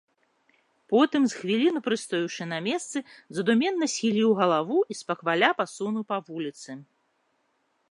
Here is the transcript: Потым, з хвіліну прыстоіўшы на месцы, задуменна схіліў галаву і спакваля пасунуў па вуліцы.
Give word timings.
Потым, 0.93 1.21
з 1.33 1.41
хвіліну 1.41 1.79
прыстоіўшы 1.87 2.43
на 2.53 2.57
месцы, 2.69 2.97
задуменна 3.39 3.85
схіліў 3.97 4.29
галаву 4.41 4.79
і 4.95 4.99
спакваля 5.03 5.49
пасунуў 5.63 6.03
па 6.13 6.17
вуліцы. 6.31 6.71